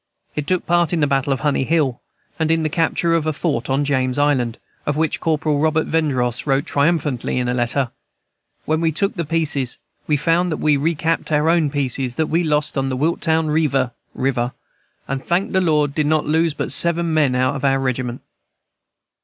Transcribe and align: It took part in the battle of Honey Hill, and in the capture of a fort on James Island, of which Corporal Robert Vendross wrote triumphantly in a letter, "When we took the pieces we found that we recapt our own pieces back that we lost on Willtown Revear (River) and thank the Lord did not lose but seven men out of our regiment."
It 0.35 0.47
took 0.47 0.65
part 0.65 0.93
in 0.93 0.99
the 0.99 1.05
battle 1.05 1.31
of 1.31 1.41
Honey 1.41 1.63
Hill, 1.63 2.01
and 2.39 2.49
in 2.49 2.63
the 2.63 2.69
capture 2.71 3.13
of 3.13 3.27
a 3.27 3.33
fort 3.33 3.69
on 3.69 3.85
James 3.85 4.17
Island, 4.17 4.57
of 4.87 4.97
which 4.97 5.19
Corporal 5.19 5.59
Robert 5.59 5.85
Vendross 5.85 6.47
wrote 6.47 6.65
triumphantly 6.65 7.37
in 7.37 7.47
a 7.47 7.53
letter, 7.53 7.91
"When 8.65 8.81
we 8.81 8.91
took 8.91 9.13
the 9.13 9.23
pieces 9.23 9.77
we 10.07 10.17
found 10.17 10.51
that 10.51 10.57
we 10.57 10.75
recapt 10.75 11.31
our 11.31 11.51
own 11.51 11.69
pieces 11.69 12.13
back 12.13 12.17
that 12.17 12.27
we 12.31 12.43
lost 12.43 12.79
on 12.79 12.89
Willtown 12.89 13.49
Revear 13.49 13.91
(River) 14.15 14.53
and 15.07 15.23
thank 15.23 15.51
the 15.51 15.61
Lord 15.61 15.93
did 15.93 16.07
not 16.07 16.25
lose 16.25 16.55
but 16.55 16.71
seven 16.71 17.13
men 17.13 17.35
out 17.35 17.55
of 17.55 17.63
our 17.63 17.77
regiment." 17.77 18.21